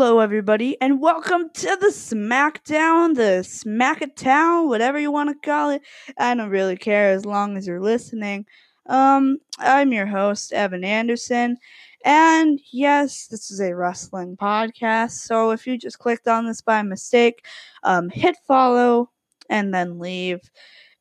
[0.00, 5.82] Hello, everybody, and welcome to the SmackDown, the Smackatown, whatever you want to call it.
[6.16, 8.46] I don't really care as long as you're listening.
[8.86, 11.58] Um, I'm your host, Evan Anderson,
[12.02, 15.10] and yes, this is a wrestling podcast.
[15.10, 17.44] So if you just clicked on this by mistake,
[17.82, 19.10] um, hit follow
[19.50, 20.40] and then leave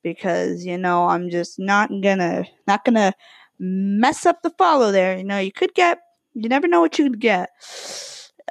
[0.03, 3.13] because you know I'm just not gonna not gonna
[3.59, 5.17] mess up the follow there.
[5.17, 5.99] You know, you could get
[6.33, 7.49] you never know what you could get.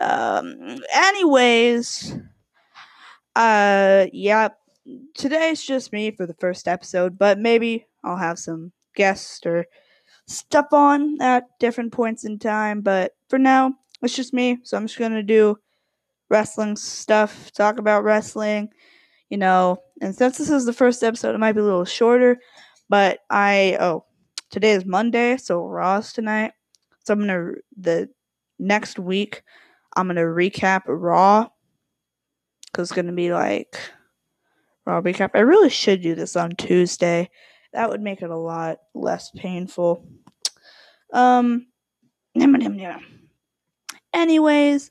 [0.00, 2.16] Um, anyways,
[3.36, 4.48] uh, yeah,
[5.14, 9.66] today's just me for the first episode, but maybe I'll have some guests or
[10.26, 12.80] stuff on at different points in time.
[12.80, 15.56] But for now, it's just me, so I'm just gonna do
[16.30, 18.70] wrestling stuff, talk about wrestling,
[19.30, 19.78] you know.
[20.00, 22.38] And since this is the first episode, it might be a little shorter,
[22.88, 24.04] but I oh,
[24.50, 26.52] today is Monday, so Raw's tonight.
[27.04, 28.08] So I'm gonna the
[28.58, 29.42] next week
[29.96, 31.48] I'm gonna recap Raw
[32.66, 33.78] because it's gonna be like
[34.84, 35.30] Raw recap.
[35.34, 37.30] I really should do this on Tuesday.
[37.72, 40.06] That would make it a lot less painful.
[41.12, 41.66] Um,
[44.14, 44.90] anyways,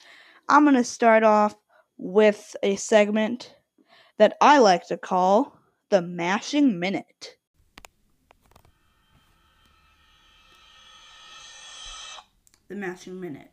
[0.50, 1.56] I'm gonna start off
[1.98, 3.56] with a segment
[4.18, 5.58] that I like to call
[5.90, 7.38] the Mashing Minute.
[12.68, 13.52] The Mashing Minute.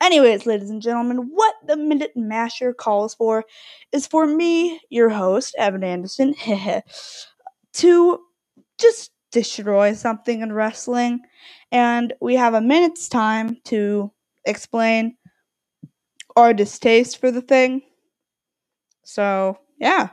[0.00, 3.44] Anyways, ladies and gentlemen, what the Minute Masher calls for
[3.92, 6.34] is for me, your host, Evan Anderson,
[7.74, 8.20] to
[8.78, 11.20] just destroy something in wrestling.
[11.70, 14.10] And we have a minute's time to
[14.46, 15.16] explain
[16.34, 17.82] our distaste for the thing.
[19.04, 20.10] So, yeah.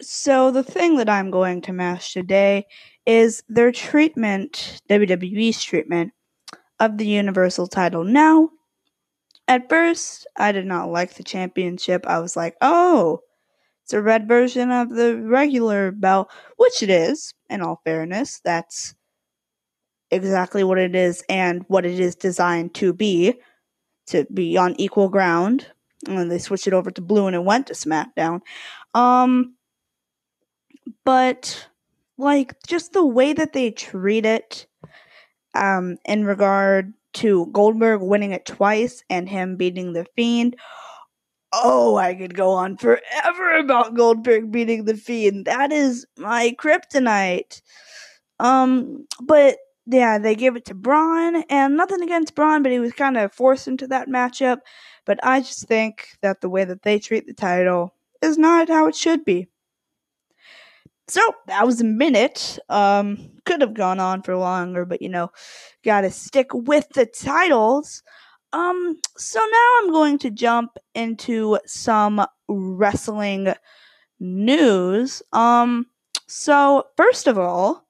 [0.00, 2.66] So, the thing that I'm going to mash today
[3.06, 6.12] is their treatment, WWE's treatment,
[6.78, 8.04] of the Universal title.
[8.04, 8.50] Now,
[9.50, 12.06] at first, I did not like the championship.
[12.06, 13.20] I was like, oh,
[13.84, 18.40] it's a red version of the regular belt, which it is, in all fairness.
[18.44, 18.94] That's
[20.12, 23.34] exactly what it is and what it is designed to be
[24.06, 25.66] to be on equal ground.
[26.06, 28.40] And then they switched it over to blue and it went to SmackDown.
[28.94, 29.54] Um,
[31.04, 31.68] but
[32.18, 34.66] like just the way that they treat it,
[35.54, 40.56] um, in regard to Goldberg winning it twice and him beating the Fiend.
[41.52, 45.46] Oh, I could go on forever about Goldberg beating the Fiend.
[45.46, 47.60] That is my kryptonite.
[48.38, 49.56] Um, but
[49.86, 53.32] yeah, they gave it to Braun, and nothing against Braun, but he was kind of
[53.32, 54.58] forced into that matchup.
[55.04, 58.86] But I just think that the way that they treat the title is not how
[58.86, 59.48] it should be.
[61.10, 62.56] So that was a minute.
[62.68, 65.32] Um, could have gone on for longer, but you know,
[65.84, 68.04] gotta stick with the titles.
[68.52, 73.52] Um, so now I'm going to jump into some wrestling
[74.20, 75.20] news.
[75.32, 75.86] Um,
[76.28, 77.84] so first of all,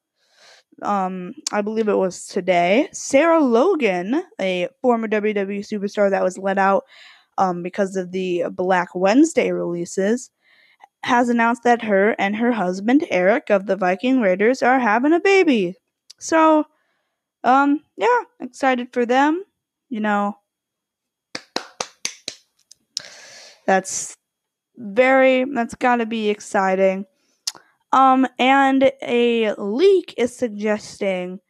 [0.81, 6.57] um, I believe it was today, Sarah Logan, a former WWE superstar that was let
[6.57, 6.85] out
[7.37, 10.31] um, because of the Black Wednesday releases,
[11.05, 15.21] has announced that her and her husband Eric of the Viking Raiders are having a
[15.21, 15.77] baby.
[16.19, 16.65] So,
[17.45, 19.45] um, yeah, excited for them.
[19.89, 20.37] You know,
[23.67, 24.17] that's
[24.77, 27.07] very that's got to be exciting.
[27.93, 31.41] Um, and a leak is suggesting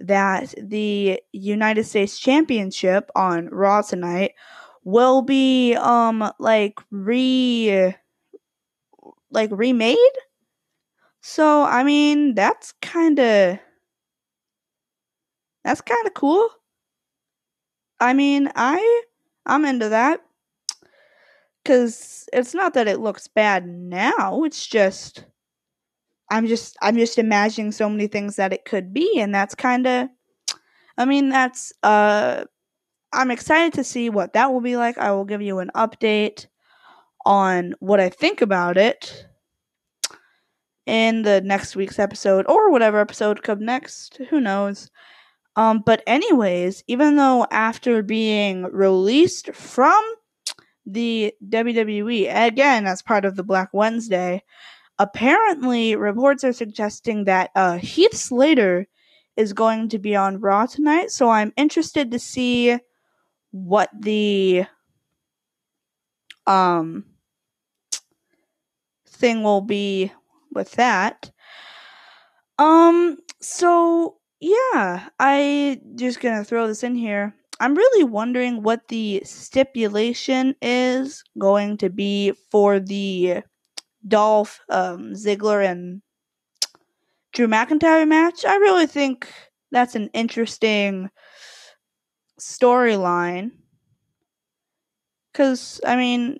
[0.00, 4.32] that the United States Championship on Raw tonight
[4.84, 7.94] will be um like re
[9.30, 9.98] like remade.
[11.20, 13.58] So I mean, that's kind of
[15.64, 16.48] that's kind of cool.
[18.00, 19.02] I mean, I
[19.46, 20.20] I'm into that
[21.64, 25.24] cuz it's not that it looks bad now, it's just
[26.30, 29.86] I'm just I'm just imagining so many things that it could be and that's kind
[29.86, 30.08] of
[30.98, 32.44] I mean, that's uh
[33.12, 34.98] I'm excited to see what that will be like.
[34.98, 36.46] I will give you an update
[37.28, 39.26] on what I think about it
[40.86, 44.18] in the next week's episode or whatever episode comes next.
[44.30, 44.90] Who knows?
[45.54, 50.02] Um, but anyways, even though after being released from
[50.86, 54.42] the WWE again as part of the Black Wednesday,
[54.98, 58.86] apparently reports are suggesting that uh, Heath Slater
[59.36, 61.10] is going to be on Raw tonight.
[61.10, 62.78] So I'm interested to see
[63.50, 64.64] what the
[66.46, 67.04] um
[69.18, 70.12] thing will be
[70.52, 71.30] with that.
[72.58, 77.34] Um so yeah, I just gonna throw this in here.
[77.60, 83.42] I'm really wondering what the stipulation is going to be for the
[84.06, 86.02] Dolph um, Ziggler and
[87.32, 88.44] Drew McIntyre match.
[88.44, 89.32] I really think
[89.72, 91.10] that's an interesting
[92.40, 93.50] storyline.
[95.32, 96.38] Because, I mean,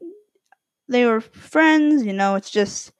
[0.89, 2.93] they were friends, you know, it's just,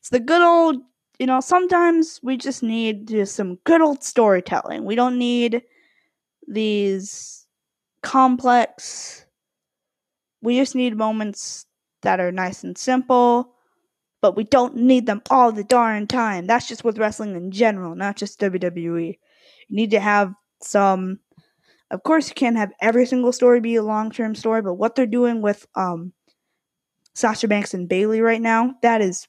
[0.00, 0.76] it's the good old,
[1.18, 4.84] you know, sometimes we just need just some good old storytelling.
[4.84, 5.62] We don't need
[6.48, 7.46] these
[8.02, 9.26] complex,
[10.42, 11.66] we just need moments
[12.02, 13.50] that are nice and simple
[14.22, 16.46] but we don't need them all the darn time.
[16.46, 19.18] That's just with wrestling in general, not just WWE.
[19.68, 21.20] You need to have some.
[21.90, 24.94] Of course, you can't have every single story be a long term story, but what
[24.96, 26.12] they're doing with um,
[27.14, 29.28] Sasha Banks and Bayley right now, that is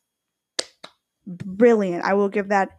[1.27, 2.03] brilliant.
[2.03, 2.69] I will give that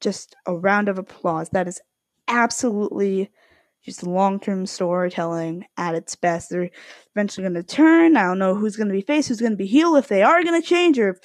[0.00, 1.50] just a round of applause.
[1.50, 1.80] That is
[2.28, 3.30] absolutely
[3.84, 6.50] just long term storytelling at its best.
[6.50, 6.70] They're
[7.14, 8.16] eventually going to turn.
[8.16, 10.22] I don't know who's going to be face, who's going to be heel, if they
[10.22, 11.18] are going to change, or if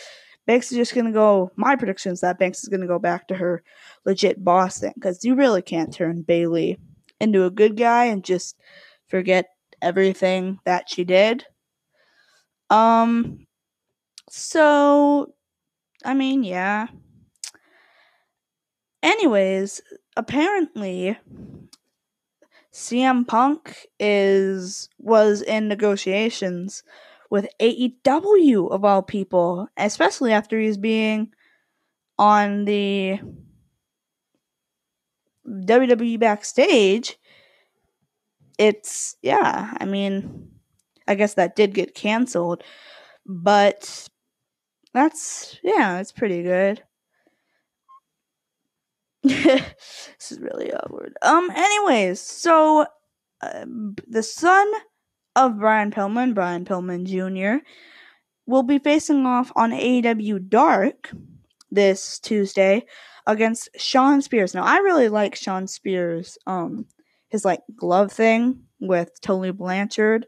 [0.46, 1.52] Banks is just going to go.
[1.56, 3.64] My prediction is that Banks is going to go back to her
[4.06, 6.78] legit boss thing because you really can't turn Bayley
[7.20, 8.58] into a good guy and just
[9.08, 9.48] forget
[9.82, 11.46] everything that she did.
[12.70, 13.46] Um,
[14.30, 15.34] so,
[16.04, 16.88] I mean, yeah.
[19.04, 19.82] Anyways,
[20.18, 21.18] apparently
[22.74, 26.84] CM Punk is was in negotiations
[27.30, 31.32] with AEW of all people, especially after he's being
[32.18, 33.20] on the
[35.48, 37.18] WWE backstage.
[38.58, 40.50] It's yeah, I mean,
[41.08, 42.64] I guess that did get canceled,
[43.26, 44.08] but
[44.94, 46.84] that's yeah, it's pretty good.
[49.24, 51.16] this is really awkward.
[51.22, 51.50] Um.
[51.52, 52.86] Anyways, so
[53.42, 53.66] uh,
[54.08, 54.72] the son
[55.36, 57.64] of Brian Pillman, Brian Pillman Jr.,
[58.46, 61.12] will be facing off on AEW Dark
[61.72, 62.86] this Tuesday
[63.28, 64.54] against Shawn Spears.
[64.54, 66.38] Now, I really like Shawn Spears.
[66.48, 66.86] Um,
[67.30, 70.28] his like glove thing with Tony Blanchard.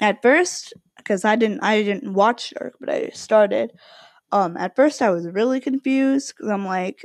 [0.00, 3.72] At first, because I didn't, I didn't watch Dark, but I started.
[4.32, 7.04] Um, at first I was really confused because I'm like,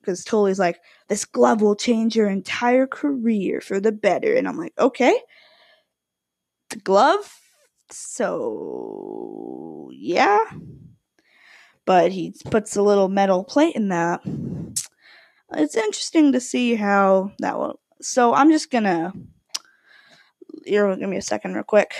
[0.00, 4.34] because Tully's like, this glove will change your entire career for the better.
[4.34, 5.18] And I'm like, okay.
[6.70, 7.40] The glove?
[7.90, 10.38] So, yeah.
[11.86, 14.20] But he puts a little metal plate in that.
[15.52, 17.80] It's interesting to see how that will.
[18.00, 19.12] So, I'm just gonna.
[20.64, 21.94] Here, give me a second, real quick.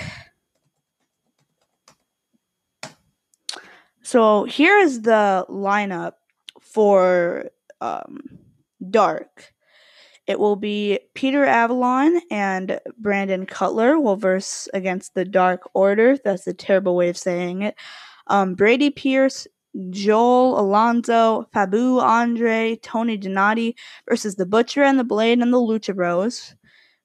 [4.05, 6.13] So, here is the lineup
[6.61, 8.21] for um,
[8.91, 9.55] Dark.
[10.27, 16.19] It will be Peter Avalon and Brandon Cutler will verse against the Dark Order.
[16.23, 17.77] That's a terrible way of saying it.
[18.27, 19.47] Um, Brady Pierce,
[19.91, 23.75] Joel Alonzo, Faboo Andre, Tony Donati
[24.09, 26.55] versus the Butcher and the Blade and the Lucha Bros.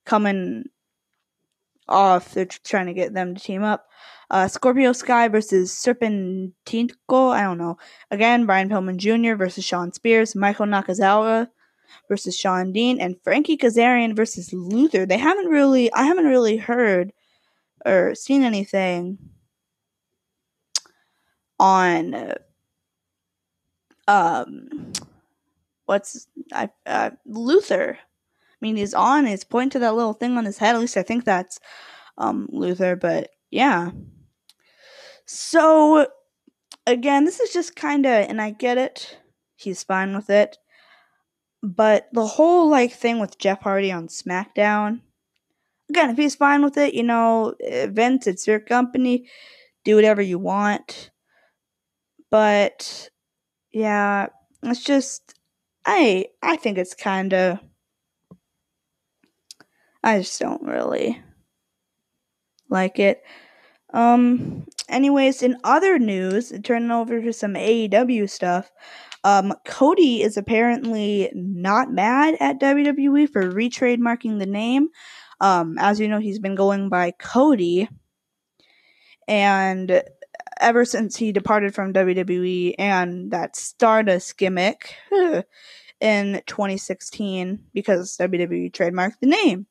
[0.06, 0.66] Coming
[1.88, 3.88] off, they're trying to get them to team up.
[4.32, 7.32] Uh, Scorpio Sky versus Serpentico.
[7.32, 7.78] I don't know.
[8.12, 9.36] Again, Brian Pillman Jr.
[9.36, 10.36] versus Shawn Spears.
[10.36, 11.48] Michael Nakazawa
[12.08, 13.00] versus Shawn Dean.
[13.02, 15.06] And Frankie Kazarian versus Luther.
[15.06, 17.12] They haven't really, I haven't really heard
[17.86, 19.18] or seen anything
[21.60, 22.36] on, uh,
[24.08, 24.94] um,
[25.86, 27.98] what's, I, uh, Luther.
[28.00, 30.76] I mean, he's on, he's pointing to that little thing on his head.
[30.76, 31.60] At least I think that's,
[32.18, 33.90] um, Luther, but yeah.
[35.32, 36.08] So,
[36.88, 39.20] again, this is just kind of, and I get it.
[39.56, 40.58] He's fine with it.
[41.62, 45.02] But the whole, like, thing with Jeff Hardy on SmackDown,
[45.88, 49.30] again, if he's fine with it, you know, Vince, it's your company.
[49.86, 51.12] Do whatever you want.
[52.32, 53.12] But,
[53.72, 54.30] yeah,
[54.64, 55.36] it's just,
[55.86, 57.60] I, I think it's kind of,
[60.04, 61.22] I just don't really
[62.68, 63.22] like it.
[63.94, 68.72] Um, anyways, in other news, turning over to some AEW stuff,
[69.24, 74.90] um, Cody is apparently not mad at WWE for retrademarking the name.
[75.42, 77.88] Um, as you know, he's been going by Cody,
[79.28, 80.04] and
[80.60, 84.96] ever since he departed from WWE and that Stardust gimmick
[86.02, 89.68] in 2016, because WWE trademarked the name.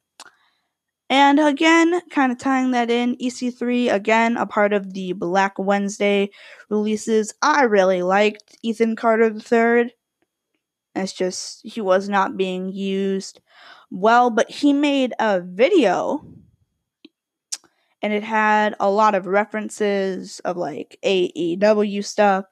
[1.11, 6.31] And again, kind of tying that in, EC3, again, a part of the Black Wednesday
[6.69, 7.33] releases.
[7.41, 9.95] I really liked Ethan Carter III.
[10.95, 13.41] It's just he was not being used
[13.91, 16.25] well, but he made a video
[18.03, 22.47] and it had a lot of references of like AEW stuff.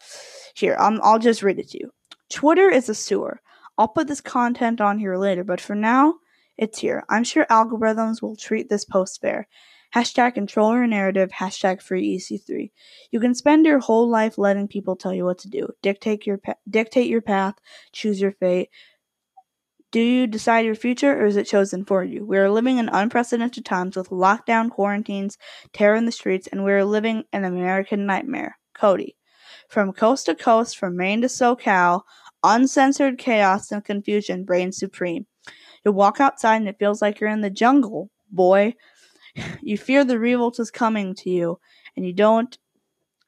[0.55, 1.93] Here, I'm, I'll just read it to you.
[2.31, 3.41] Twitter is a sewer.
[3.79, 6.15] I'll put this content on here later, but for now,
[6.59, 7.05] it's here.
[7.09, 9.49] I'm sure algorithms will treat this post fair.
[9.95, 12.71] Hashtag control your narrative, hashtag free EC3.
[13.11, 15.69] You can spend your whole life letting people tell you what to do.
[15.81, 17.55] Dictate your, pa- dictate your path,
[17.93, 18.69] choose your fate.
[19.93, 22.27] Do you decide your future or is it chosen for you?
[22.27, 25.39] We are living in unprecedented times with lockdown, quarantines,
[25.73, 28.59] terror in the streets, and we are living an American nightmare.
[28.75, 29.17] Cody.
[29.69, 32.03] From coast to coast, from Maine to SoCal,
[32.43, 35.27] uncensored chaos and confusion reign supreme.
[35.87, 38.75] You walk outside and it feels like you're in the jungle, boy.
[39.63, 41.61] You fear the revolt is coming to you,
[41.97, 42.59] and you don't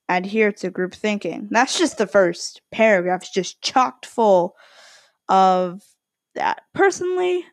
[0.08, 1.46] adhere to group thinking.
[1.52, 3.22] That's just the first paragraph.
[3.22, 4.56] It's just chocked full
[5.28, 5.82] of
[6.34, 6.62] that.
[6.74, 7.44] Personally,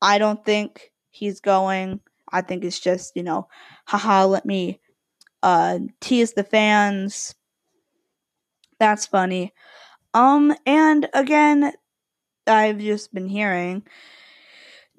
[0.00, 2.00] I don't think he's going.
[2.32, 3.48] I think it's just, you know,
[3.86, 4.80] haha, let me
[5.42, 7.34] uh tease the fans.
[8.78, 9.52] That's funny.
[10.14, 11.74] Um and again,
[12.46, 13.82] I've just been hearing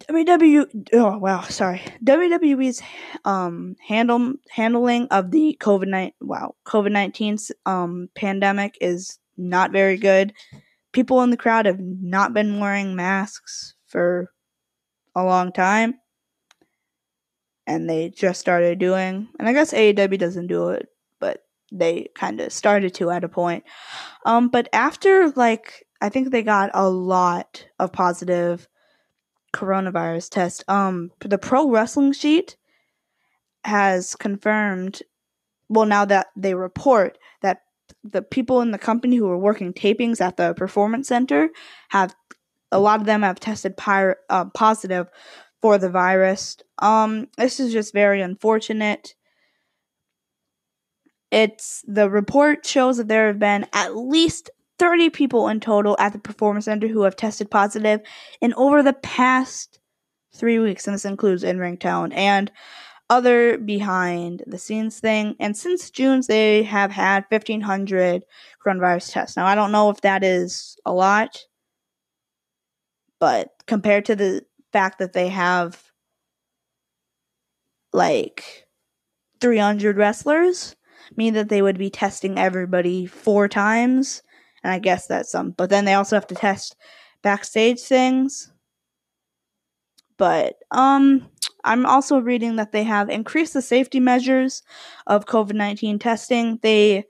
[0.01, 1.81] WWE oh wow, sorry.
[2.03, 2.81] WWE's
[3.23, 9.97] um handle handling of the COVID nineteen wow, COVID nineteen um pandemic is not very
[9.97, 10.33] good.
[10.91, 14.31] People in the crowd have not been wearing masks for
[15.15, 15.95] a long time.
[17.67, 20.87] And they just started doing and I guess AEW doesn't do it,
[21.21, 21.39] but
[21.71, 23.63] they kind of started to at a point.
[24.25, 28.67] Um but after like I think they got a lot of positive
[29.55, 30.63] coronavirus test.
[30.67, 32.57] Um, the Pro Wrestling Sheet
[33.63, 35.01] has confirmed.
[35.69, 37.61] Well, now that they report that
[38.03, 41.49] the people in the company who were working tapings at the performance center
[41.89, 42.15] have
[42.71, 45.07] a lot of them have tested pir- uh, positive
[45.61, 46.57] for the virus.
[46.79, 49.15] Um, this is just very unfortunate.
[51.31, 56.13] It's the report shows that there have been at least 30 people in total at
[56.13, 58.01] the Performance Center who have tested positive
[58.41, 59.79] in over the past
[60.35, 62.51] three weeks, and this includes in ring talent and
[63.09, 65.35] other behind the scenes thing.
[65.39, 68.23] And since June, they have had 1,500
[68.65, 69.37] coronavirus tests.
[69.37, 71.39] Now, I don't know if that is a lot,
[73.19, 75.83] but compared to the fact that they have
[77.93, 78.67] like
[79.39, 80.75] 300 wrestlers,
[81.15, 84.23] mean that they would be testing everybody four times
[84.65, 85.51] and I guess that's some.
[85.51, 86.75] But then they also have to test
[87.21, 88.51] backstage things.
[90.17, 91.29] But um
[91.63, 94.63] I'm also reading that they have increased the safety measures
[95.07, 96.59] of COVID-19 testing.
[96.63, 97.05] They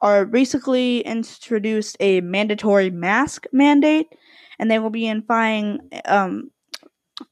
[0.00, 4.06] are recently introduced a mandatory mask mandate
[4.60, 6.50] and they will be in fine um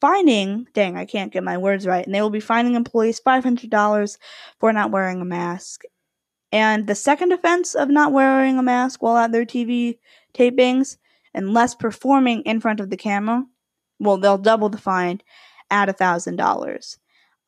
[0.01, 4.19] fining dang i can't get my words right and they will be finding employees $500
[4.61, 5.83] for not wearing a mask
[6.53, 9.99] and the second offense of not wearing a mask while at their TV
[10.35, 10.97] tapings,
[11.35, 13.45] unless performing in front of the camera,
[13.99, 15.21] well, they'll double the fine
[15.71, 16.99] at a thousand dollars.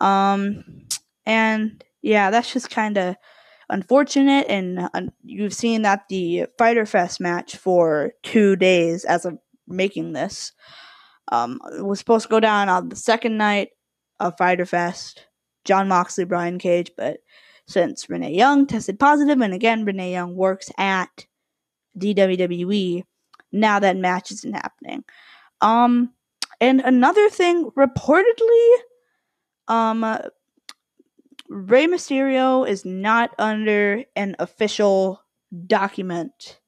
[0.01, 0.87] Um,
[1.27, 3.17] and yeah, that's just kind of
[3.69, 4.47] unfortunate.
[4.49, 10.13] And uh, you've seen that the Fyter Fest match for two days as of making
[10.13, 10.53] this
[11.31, 13.71] um, was supposed to go down on the second night
[14.21, 15.27] of Fyter Fest.
[15.65, 17.19] Jon Moxley, Brian Cage, but
[17.73, 21.27] since Renee Young tested positive, and again, Renee Young works at
[21.99, 23.05] DWWE.
[23.53, 25.05] Now that match isn't happening.
[25.61, 26.13] Um,
[26.61, 28.75] and another thing, reportedly,
[29.69, 30.19] um,
[31.49, 35.23] Rey Mysterio is not under an official
[35.67, 36.61] document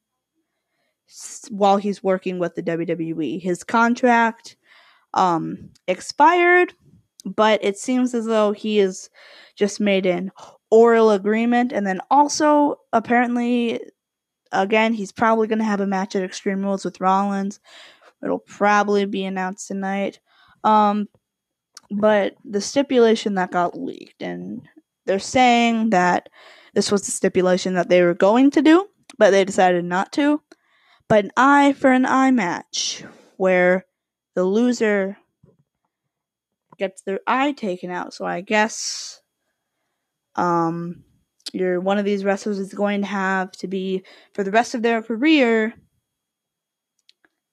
[1.51, 3.41] while he's working with the WWE.
[3.41, 4.57] His contract
[5.15, 6.75] um expired,
[7.25, 9.09] but it seems as though he is
[9.55, 10.33] just made an
[10.71, 11.73] oral agreement.
[11.73, 13.81] And then also, apparently,
[14.53, 17.61] again, he's probably going to have a match at Extreme Rules with Rollins.
[18.23, 20.21] It'll probably be announced tonight.
[20.63, 21.09] Um,
[21.91, 24.63] but the stipulation that got leaked, and
[25.07, 26.29] they're saying that
[26.75, 30.41] this was the stipulation that they were going to do, but they decided not to.
[31.09, 33.05] But an eye for an eye match,
[33.37, 33.85] where
[34.35, 35.19] the loser
[36.79, 38.15] gets their eye taken out.
[38.15, 39.21] So I guess
[40.37, 41.05] um,
[41.53, 44.83] you're one of these wrestlers is going to have to be for the rest of
[44.83, 45.75] their career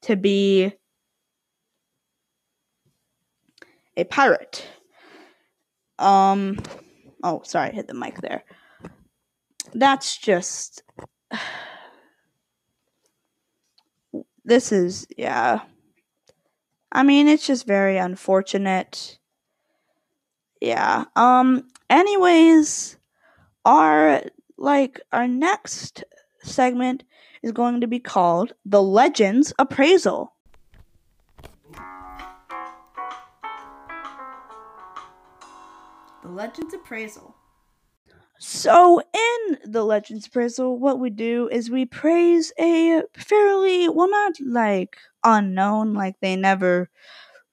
[0.01, 0.73] to be
[3.95, 4.65] a pirate.
[5.99, 6.57] Um
[7.23, 8.43] oh, sorry, I hit the mic there.
[9.73, 10.83] That's just
[14.43, 15.61] this is yeah.
[16.91, 19.19] I mean, it's just very unfortunate.
[20.61, 21.05] Yeah.
[21.15, 22.97] Um anyways,
[23.65, 24.21] our
[24.57, 26.03] like our next
[26.43, 27.03] segment
[27.41, 30.33] is going to be called The Legends Appraisal.
[36.21, 37.35] The Legends Appraisal.
[38.43, 44.33] So, in the Legends Appraisal, what we do is we praise a fairly, well, not
[44.43, 46.89] like unknown, like they never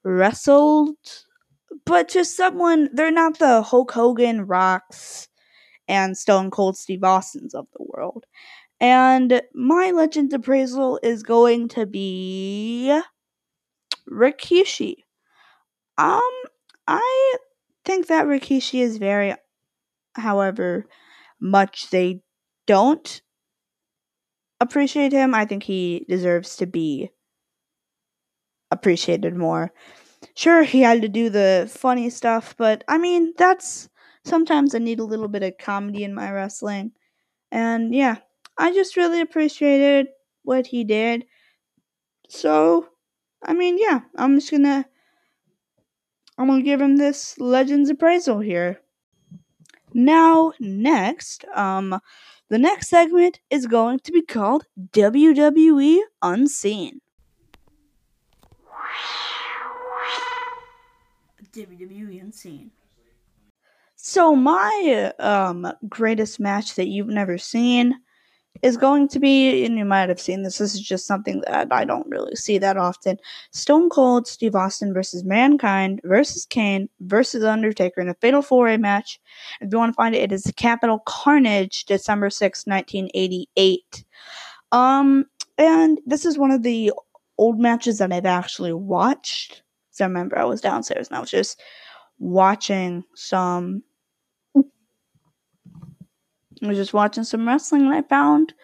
[0.02, 0.96] wrestled,
[1.88, 5.28] but just someone, they're not the Hulk Hogan, Rocks,
[5.88, 8.24] and Stone Cold Steve Austin's of the world.
[8.80, 13.00] And my legend Appraisal is going to be
[14.08, 14.96] Rikishi.
[15.96, 16.20] Um,
[16.86, 17.36] I
[17.84, 19.34] think that Rikishi is very,
[20.14, 20.86] however
[21.40, 22.22] much they
[22.66, 23.22] don't
[24.60, 27.10] appreciate him, I think he deserves to be
[28.70, 29.72] appreciated more.
[30.38, 33.88] Sure, he had to do the funny stuff, but I mean, that's
[34.24, 36.92] sometimes I need a little bit of comedy in my wrestling.
[37.50, 38.18] And yeah,
[38.56, 40.06] I just really appreciated
[40.44, 41.26] what he did.
[42.28, 42.86] So,
[43.44, 44.86] I mean, yeah, I'm just gonna
[46.38, 48.80] I'm gonna give him this Legends appraisal here.
[49.92, 51.98] Now, next, um,
[52.48, 57.00] the next segment is going to be called WWE Unseen.
[61.58, 62.70] WWE Unseen.
[63.96, 67.94] So my um greatest match that you've never seen
[68.62, 71.68] is going to be, and you might have seen this, this is just something that
[71.70, 73.18] I don't really see that often.
[73.52, 78.76] Stone Cold Steve Austin versus Mankind versus Kane versus Undertaker in a Fatal 4 Way
[78.76, 79.20] match.
[79.60, 84.04] If you want to find it, it is Capital Carnage, December 6, 1988.
[84.72, 86.92] Um, and this is one of the
[87.36, 89.62] old matches that I've actually watched.
[89.98, 91.60] So I remember I was downstairs and I was just
[92.20, 93.82] watching some
[96.62, 98.54] I was just watching some wrestling and I found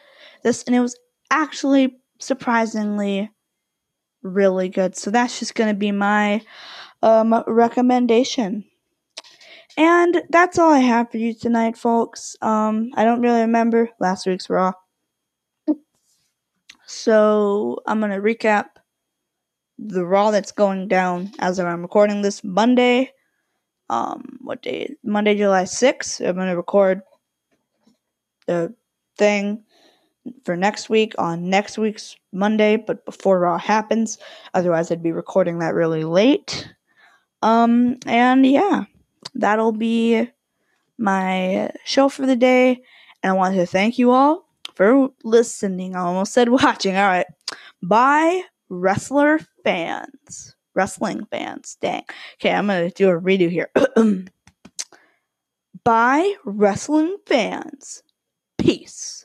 [0.44, 0.97] this, and it was
[1.31, 3.31] actually surprisingly
[4.23, 4.97] really good.
[4.97, 6.40] So that's just going to be my
[7.03, 8.64] um, recommendation.
[9.77, 12.37] And that's all I have for you tonight, folks.
[12.42, 14.73] Um, I don't really remember last week's Raw.
[16.87, 18.73] So I'm going to recap
[19.78, 23.12] the Raw that's going down as I'm recording this Monday.
[23.90, 24.94] Um, what day?
[25.02, 26.26] Monday, July 6th.
[26.26, 27.02] I'm going to record
[28.46, 28.74] the
[29.18, 29.64] thing
[30.44, 34.18] for next week on next week's Monday, but before Raw happens.
[34.54, 36.68] Otherwise, I'd be recording that really late.
[37.42, 38.84] Um, and yeah,
[39.34, 40.28] that'll be
[40.98, 42.82] my show for the day.
[43.22, 45.94] And I want to thank you all for listening.
[45.94, 46.96] I almost said watching.
[46.96, 47.26] All right.
[47.82, 48.42] Bye,
[48.74, 50.56] wrestler fans.
[50.74, 51.76] Wrestling fans.
[51.80, 52.04] Dang.
[52.34, 53.70] Okay, I'm going to do a redo here.
[55.84, 58.02] Bye, wrestling fans.
[58.58, 59.23] Peace.